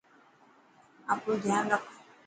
آپرو 1.11 1.33
ڌيان 1.43 1.65
رک. 1.71 1.83